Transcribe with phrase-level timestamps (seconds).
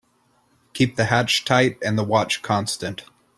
[0.73, 3.03] Keep the hatch tight and the watch constant.